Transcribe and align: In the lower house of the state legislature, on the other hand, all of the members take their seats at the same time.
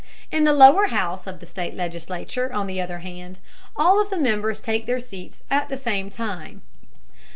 In 0.31 0.45
the 0.45 0.51
lower 0.51 0.87
house 0.87 1.27
of 1.27 1.39
the 1.39 1.45
state 1.45 1.75
legislature, 1.75 2.51
on 2.51 2.65
the 2.65 2.81
other 2.81 2.97
hand, 3.01 3.39
all 3.75 4.01
of 4.01 4.09
the 4.09 4.17
members 4.17 4.59
take 4.59 4.87
their 4.87 4.97
seats 4.99 5.43
at 5.51 5.69
the 5.69 5.77
same 5.77 6.09
time. 6.09 6.63